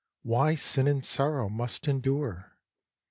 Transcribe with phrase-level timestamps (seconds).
[0.23, 2.57] Why sin and sorrow must endure?